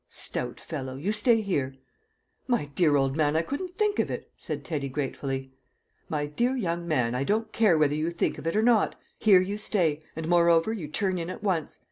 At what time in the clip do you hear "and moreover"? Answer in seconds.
10.15-10.73